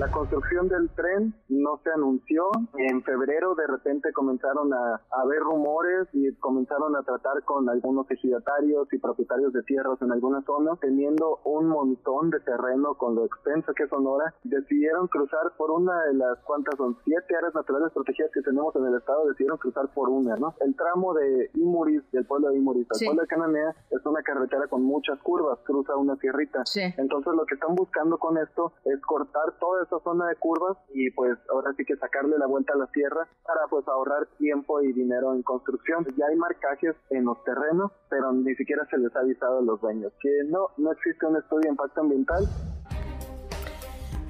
[0.00, 2.50] La construcción del tren no se anunció.
[2.78, 8.90] En febrero de repente comenzaron a, haber rumores y comenzaron a tratar con algunos ejidatarios
[8.94, 13.74] y propietarios de tierras en algunas zonas, teniendo un montón de terreno con lo extenso
[13.74, 14.32] que es Sonora.
[14.42, 18.86] Decidieron cruzar por una de las cuantas son siete áreas naturales protegidas que tenemos en
[18.86, 20.54] el estado, decidieron cruzar por una, ¿no?
[20.60, 24.66] El tramo de Imuris, del pueblo de Imuris al pueblo de Cananea, es una carretera
[24.68, 26.62] con muchas curvas, cruza una tierrita.
[26.96, 31.10] Entonces lo que están buscando con esto es cortar toda esa zona de curvas y
[31.10, 34.92] pues ahora sí que sacarle la vuelta a la tierra para pues ahorrar tiempo y
[34.92, 36.06] dinero en construcción.
[36.16, 39.80] Ya hay marcajes en los terrenos, pero ni siquiera se les ha avisado a los
[39.80, 42.46] dueños que no, no existe un estudio de impacto ambiental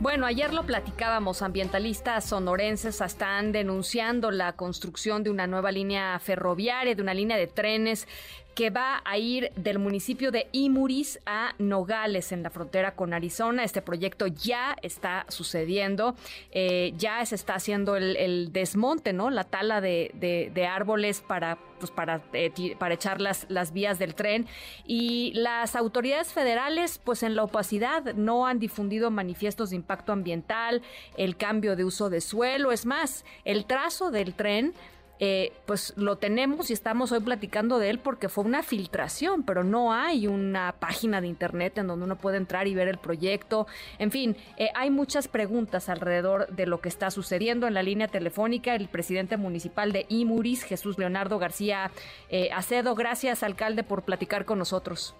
[0.00, 6.94] bueno, ayer lo platicábamos, ambientalistas sonorenses están denunciando la construcción de una nueva línea ferroviaria,
[6.94, 8.08] de una línea de trenes
[8.54, 13.64] que va a ir del municipio de Imuris a Nogales en la frontera con Arizona.
[13.64, 16.14] Este proyecto ya está sucediendo,
[16.50, 19.30] eh, ya se está haciendo el, desmonte, ¿no?
[19.30, 24.46] La tala de, árboles para, pues para, eh, para echar las, las vías del tren.
[24.84, 30.82] Y las autoridades federales, pues en la opacidad, no han difundido manifiestos de impacto ambiental,
[31.16, 32.72] el cambio de uso de suelo.
[32.72, 34.74] Es más, el trazo del tren
[35.22, 39.62] eh, pues lo tenemos y estamos hoy platicando de él porque fue una filtración, pero
[39.62, 43.66] no hay una página de internet en donde uno puede entrar y ver el proyecto.
[43.98, 48.08] En fin, eh, hay muchas preguntas alrededor de lo que está sucediendo en la línea
[48.08, 48.74] telefónica.
[48.74, 51.90] El presidente municipal de Imuris, Jesús Leonardo García
[52.30, 55.14] eh, Acedo, gracias alcalde por platicar con nosotros.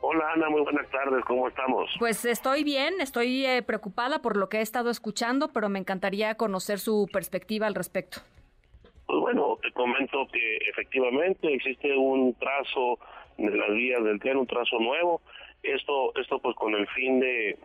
[0.00, 1.90] Hola Ana, muy buenas tardes, ¿cómo estamos?
[1.98, 6.78] Pues estoy bien, estoy preocupada por lo que he estado escuchando, pero me encantaría conocer
[6.78, 8.20] su perspectiva al respecto.
[9.06, 12.98] Pues bueno, te comento que efectivamente existe un trazo
[13.36, 15.20] de las vías del tren, un trazo nuevo.
[15.62, 17.58] Esto, esto pues con el fin de,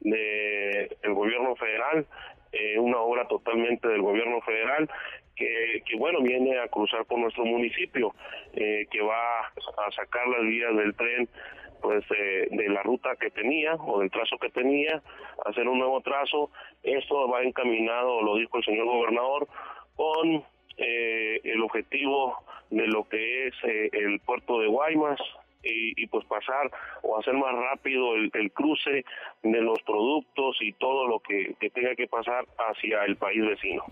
[0.00, 2.06] de el gobierno federal,
[2.52, 4.88] eh, una obra totalmente del gobierno federal
[5.36, 8.14] que, que bueno viene a cruzar por nuestro municipio,
[8.54, 11.28] eh, que va a sacar las vías del tren
[11.80, 15.00] pues eh, de la ruta que tenía o del trazo que tenía,
[15.46, 16.50] hacer un nuevo trazo.
[16.82, 19.48] Esto va encaminado, lo dijo el señor gobernador,
[22.70, 25.20] de lo que es eh, el puerto de Guaymas,
[25.68, 26.70] y, pues pasar
[27.02, 29.04] o hacer más rápido el, cruce
[29.42, 33.84] de los productos y todo lo que, tenga que pasar hacia el país vecino.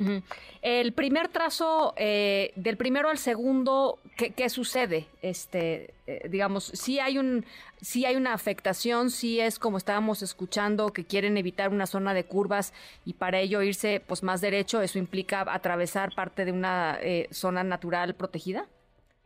[0.62, 5.06] El primer trazo, eh, del primero al segundo, ¿qué, sucede?
[5.22, 7.44] Este, eh, digamos, si hay un,
[7.80, 12.24] si hay una afectación, si es como estábamos escuchando que quieren evitar una zona de
[12.24, 12.72] curvas
[13.04, 17.62] y para ello irse pues más derecho, eso implica atravesar parte de una eh, zona
[17.62, 18.66] natural protegida.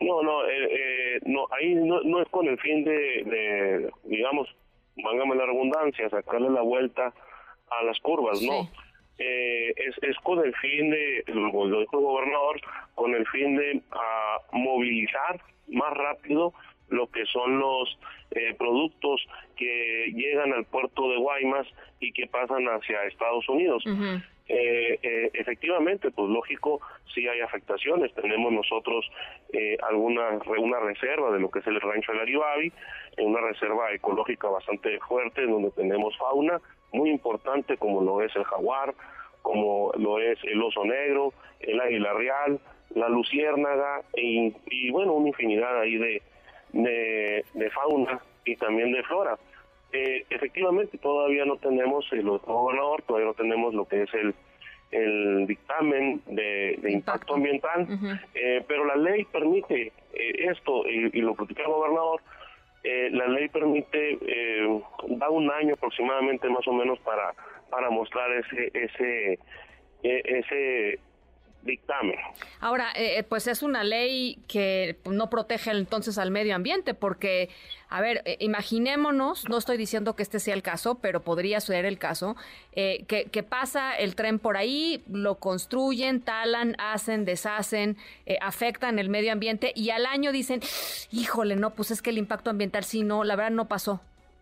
[0.00, 4.48] No, no, eh, eh, no ahí no, no, es con el fin de, de digamos,
[5.02, 7.12] vángame la redundancia, sacarle la vuelta
[7.70, 8.68] a las curvas, no.
[9.18, 12.60] Eh, es, es con el fin de, lo dijo el gobernador,
[12.94, 16.54] con el fin de a, movilizar más rápido
[16.88, 17.98] lo que son los
[18.30, 19.20] eh, productos
[19.56, 21.66] que llegan al puerto de Guaymas
[22.00, 23.84] y que pasan hacia Estados Unidos.
[24.48, 26.80] Eh, eh, efectivamente, pues lógico,
[27.14, 28.12] sí hay afectaciones.
[28.14, 29.10] Tenemos nosotros
[29.52, 32.72] eh, alguna una reserva de lo que es el rancho del Aribabi,
[33.18, 36.60] una reserva ecológica bastante fuerte, donde tenemos fauna
[36.92, 38.94] muy importante como lo es el jaguar,
[39.42, 42.60] como lo es el oso negro, el águila real,
[42.94, 46.22] la luciérnaga e y bueno, una infinidad ahí de,
[46.72, 49.38] de fauna y también de flora.
[49.92, 54.34] Eh, efectivamente, todavía no tenemos, el gobernador, todavía no tenemos lo que es el,
[54.90, 57.34] el dictamen de, impacto.
[57.34, 57.86] ambiental,
[58.34, 62.20] eh, pero la ley permite eh, esto, y, lo critica el gobernador,
[62.82, 64.18] la ley permite,
[65.08, 67.34] da un año aproximadamente más o menos para,
[67.70, 69.38] para mostrar ese, ese,
[70.02, 70.98] ese
[71.62, 72.16] dictamen.
[72.60, 77.50] Ahora, eh, eh, pues es una ley que no protege entonces al medio ambiente, porque,
[77.88, 81.84] a ver, eh, imaginémonos, no estoy diciendo que este sea el caso, pero podría ser
[81.84, 82.36] el caso,
[82.74, 87.96] que, pasa el tren por ahí, lo construyen, talan, hacen, deshacen,
[88.40, 90.60] afectan el medio ambiente y al año dicen,
[91.10, 94.00] híjole, no, pues es que el impacto ambiental sí, no, la verdad no pasó.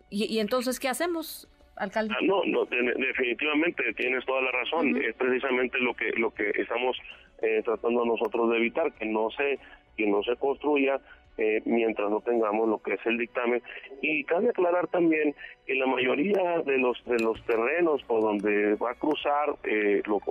[0.09, 1.47] ¿Y, y entonces qué hacemos?
[1.79, 2.13] Alcalde?
[2.15, 4.95] Ah, no, no, definitivamente tienes toda la razón.
[4.97, 6.97] Es precisamente lo que lo que estamos
[7.41, 9.59] eh, tratando nosotros de evitar, que no se
[9.97, 10.99] que no se construya
[11.37, 13.61] eh, mientras no tengamos lo que es el dictamen.
[14.01, 15.33] Y cabe aclarar también
[15.65, 20.21] que la mayoría de los de los terrenos por donde va a cruzar eh, lo,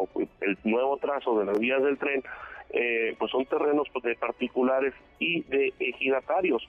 [0.40, 2.22] el nuevo trazo de las vías del tren
[2.70, 6.62] eh, pues son terrenos pues, de particulares y de ejidatarios.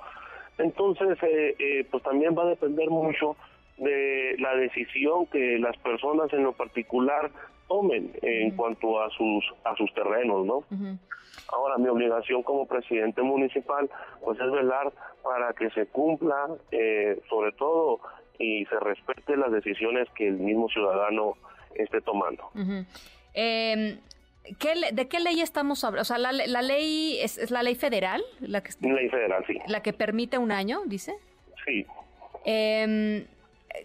[0.58, 3.36] Entonces, eh, pues también va a depender mucho
[3.80, 7.32] de la decisión que las personas en lo particular
[7.68, 10.64] tomen en cuanto a sus a sus terrenos, ¿no?
[11.52, 13.90] Ahora mi obligación como presidente municipal
[14.24, 14.92] pues es velar
[15.24, 18.00] para que se cumpla eh, sobre todo
[18.38, 21.34] y se respete las decisiones que el mismo ciudadano
[21.76, 22.50] esté tomando.
[23.34, 24.00] Em,
[24.94, 26.02] ¿De qué ley estamos hablando?
[26.02, 29.94] O sea, la, ley es, la ley federal, la que ley federal, sí, la que
[29.94, 31.16] permite un año, dice.
[31.66, 31.86] Sí.
[32.46, 33.26] Eh,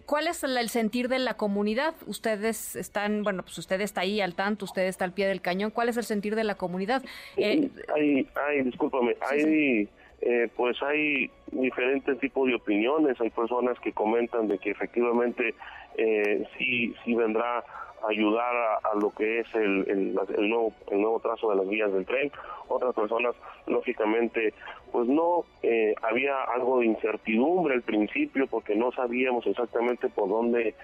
[0.07, 1.95] ¿Cuál es el, sentir de la comunidad?
[2.07, 5.71] Ustedes están, bueno, pues usted está ahí al tanto, usted está al pie del cañón.
[5.71, 7.03] ¿Cuál es el sentir de la comunidad?
[7.37, 9.89] Eh, hay, hay, discúlpame, hay,
[10.21, 13.19] eh, pues hay diferentes tipos de opiniones.
[13.21, 15.55] Hay personas que comentan de que efectivamente
[15.97, 17.65] eh, sí, sí vendrá
[18.09, 22.07] ayudar a, lo que es el, el, nuevo, el nuevo trazo de las vías del
[22.07, 22.31] tren.
[22.69, 23.35] Otras personas,
[23.67, 24.55] lógicamente,
[24.93, 30.75] pues no, eh, había algo de incertidumbre al principio porque no sabíamos exactamente por dónde,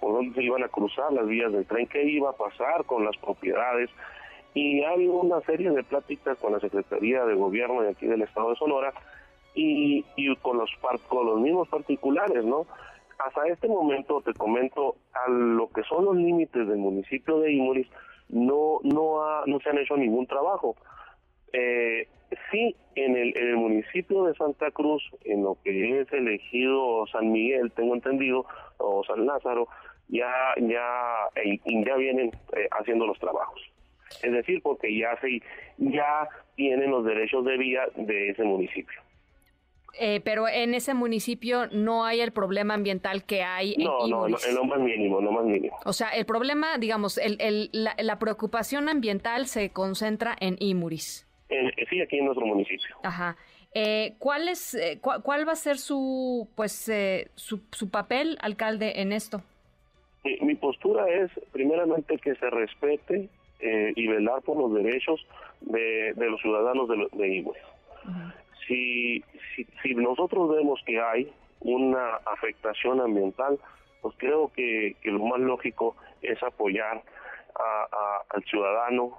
[0.00, 3.04] por dónde se iban a cruzar las vías del tren, qué iba a pasar con
[3.04, 3.90] las propiedades.
[4.54, 8.50] Y ha una serie de pláticas con la Secretaría de Gobierno de aquí del Estado
[8.50, 8.92] de Sonora
[9.54, 10.70] y, y con, los,
[11.08, 12.66] con los mismos particulares, ¿no?
[13.18, 17.88] Hasta este momento te comento a lo que son los límites del municipio de Imuris
[18.28, 20.76] no no no se han hecho ningún trabajo.
[21.52, 22.06] Eh,
[22.50, 27.94] sí en el, municipio de Santa Cruz en lo que es elegido San Miguel tengo
[27.94, 28.44] entendido
[28.76, 29.66] o San Lázaro
[30.08, 30.30] ya
[30.60, 33.60] ya eh, ya vienen eh, haciendo los trabajos.
[34.22, 35.40] Es decir porque ya se
[35.78, 39.00] ya tienen los derechos de vía de ese municipio
[39.94, 44.28] eh, pero en ese municipio no hay el problema ambiental que hay no, en No,
[44.28, 45.76] no, en lo más mínimo, lo más mínimo.
[45.84, 51.26] O sea, el problema, digamos, el, el, la, preocupación ambiental se concentra en Imuris.
[51.90, 52.96] sí, aquí en nuestro municipio.
[53.02, 53.36] Ajá.
[53.74, 56.90] Eh, ¿cuál, es, eh, cuál va a ser su, pues,
[57.34, 59.42] su, su papel, alcalde, en esto?
[60.24, 63.28] Mi, postura es, primeramente, que se respete
[63.60, 65.26] y velar por los derechos
[65.60, 67.62] de, de los ciudadanos de, de Imuris
[68.68, 69.24] si,
[69.82, 73.58] si, nosotros vemos que hay una afectación ambiental,
[74.00, 77.02] pues creo que, lo más lógico es apoyar
[77.56, 79.18] a, al ciudadano,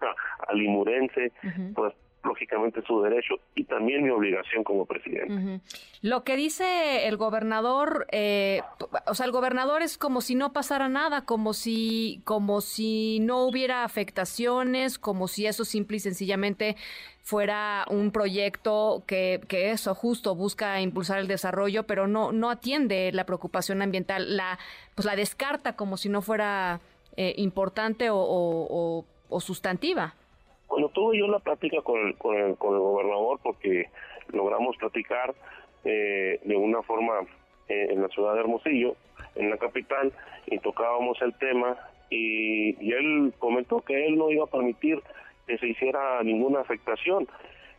[0.48, 1.32] al limurense,
[1.74, 5.60] pues lógicamente su derecho y también mi obligación como presidente.
[6.02, 8.62] Lo que dice el gobernador, eh,
[9.06, 13.44] o sea, el gobernador es como si no pasara nada, como si, como si no
[13.44, 16.76] hubiera afectaciones, como si eso simple y sencillamente
[17.22, 23.12] fuera un proyecto que, que eso justo busca impulsar el desarrollo, pero no, no atiende
[23.12, 24.58] la preocupación ambiental, la,
[24.94, 26.80] pues la descarta como si no fuera
[27.16, 29.04] eh, importante o
[29.40, 30.14] sustantiva.
[30.70, 33.90] Bueno, tuve yo la plática con el, con el, gobernador porque
[34.32, 35.34] logramos platicar
[35.84, 37.22] eh, de una forma
[37.68, 38.94] eh, en la ciudad de Hermosillo,
[39.34, 40.12] en la capital,
[40.46, 41.76] y tocábamos el tema
[42.08, 45.02] y, y él comentó que él no iba a permitir
[45.48, 47.26] que se hiciera ninguna afectación,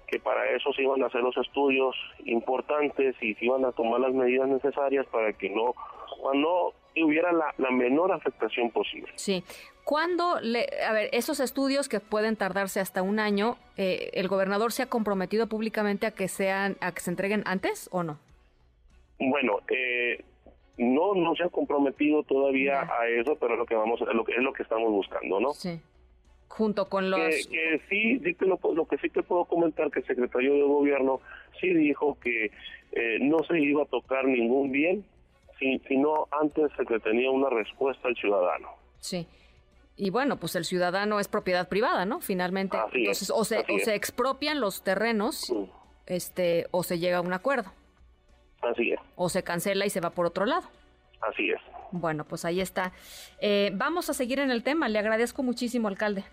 [0.07, 1.95] que para eso se iban a hacer los estudios
[2.25, 5.73] importantes y se iban a tomar las medidas necesarias para que no,
[6.19, 9.11] cuando hubiera la, la menor afectación posible.
[9.15, 9.43] Sí,
[9.83, 14.71] ¿Cuándo, le, a ver, esos estudios que pueden tardarse hasta un año, eh, el gobernador
[14.71, 18.19] se ha comprometido públicamente a que sean, a que se entreguen antes o no?
[19.19, 20.23] Bueno, eh,
[20.77, 24.23] no, no se ha comprometido todavía a eso, pero es lo que vamos, es lo
[24.23, 25.53] que es lo que estamos buscando, ¿no?
[25.53, 25.79] Sí.
[26.47, 27.19] Junto con los.
[27.19, 31.21] Que, sí, lo, que sí te puedo comentar que el secretario de gobierno
[31.59, 32.51] sí dijo que
[32.91, 35.05] eh, no se iba a tocar ningún bien,
[35.87, 38.69] sino antes se que tenía una respuesta al ciudadano.
[38.99, 39.27] Sí
[40.01, 42.21] y bueno, pues el ciudadano es propiedad privada, ¿no?
[42.21, 45.53] Finalmente, entonces o se, o se expropian los terrenos,
[46.07, 47.71] este, o se llega a un acuerdo.
[48.63, 48.99] Así es.
[49.15, 50.67] O se cancela y se va por otro lado.
[51.21, 51.61] Así es.
[51.91, 52.93] Bueno, pues ahí está.
[53.41, 54.89] Eh, vamos a seguir en el tema.
[54.89, 56.23] Le agradezco muchísimo, alcalde.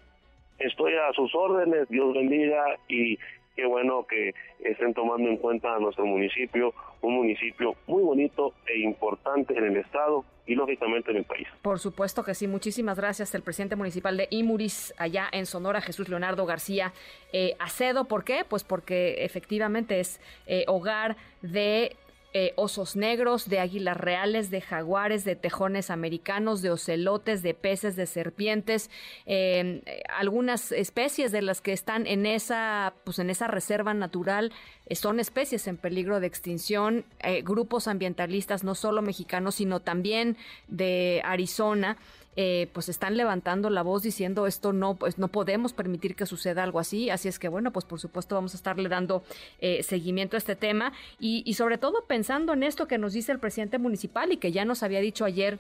[0.59, 1.89] Estoy a sus órdenes.
[1.91, 3.19] Dios bendiga y
[3.59, 6.73] qué bueno que estén tomando en cuenta a nuestro municipio,
[7.03, 11.49] un municipio muy bonito e importante en el estado y lógicamente en el país.
[11.61, 16.09] Por supuesto que sí, muchísimas gracias el presidente municipal de Imuris, allá en Sonora, Jesús
[16.09, 16.93] Leonardo García
[17.33, 18.05] eh, Acedo.
[18.05, 18.45] ¿Por qué?
[18.49, 21.97] Pues porque efectivamente es eh, hogar de
[22.35, 27.97] eh, osos negros, de águilas reales, de jaguares, de tejones americanos, de ocelotes, de peces,
[27.97, 28.91] de serpientes,
[29.27, 34.53] em, algunas especies de las que están en esa, pues en esa reserva natural
[34.91, 37.05] son especies en peligro de extinción,
[37.43, 41.99] grupos ambientalistas no solo mexicanos, sino también de Arizona,
[42.41, 46.63] eh, pues están levantando la voz diciendo esto no, pues no podemos permitir que suceda
[46.63, 47.11] algo así.
[47.11, 49.25] Así es que bueno, pues por supuesto vamos a estarle dando
[49.59, 53.41] eh, seguimiento a este tema y, sobre todo pensando en esto que nos dice el
[53.41, 55.59] presidente municipal y que ya nos había dicho ayer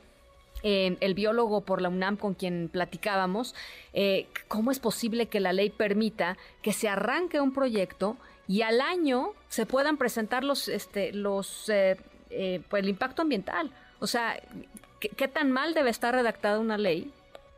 [0.62, 3.56] eh, el biólogo por la UNAM con quien platicábamos,
[4.47, 8.16] cómo es posible que la ley permita que se arranque un proyecto
[8.47, 11.64] y al año se puedan presentar los, este, los,
[12.28, 13.73] pues el impacto ambiental.
[13.99, 14.40] O sea,
[15.00, 17.12] ¿qué, tan mal debe estar redactada una ley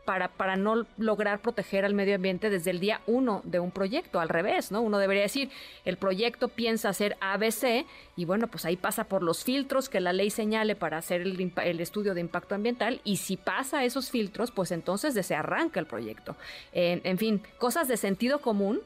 [0.05, 4.19] para, para, no lograr proteger al medio ambiente desde el día uno de un proyecto.
[4.19, 4.81] Al revés, ¿no?
[4.81, 5.51] Uno debería decir,
[5.85, 10.13] el proyecto piensa hacer ABC y bueno, pues ahí pasa por los filtros que la
[10.13, 14.73] ley señale para hacer el, estudio de impacto ambiental y si pasa esos filtros, pues
[14.73, 16.35] entonces se arranca el proyecto.
[16.73, 18.81] en fin, cosas de sentido común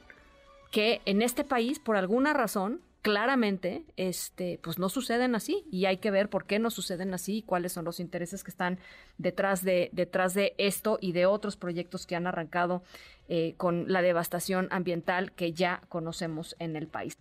[0.75, 5.99] que en este país, por alguna razón, claramente, este, pues no suceden así y hay
[5.99, 8.79] que ver por qué no suceden así y cuáles son los intereses que están
[9.19, 12.83] detrás de, detrás de esto y de otros proyectos que han arrancado
[13.29, 17.19] eh, con la devastación ambiental que ya conocemos en el país.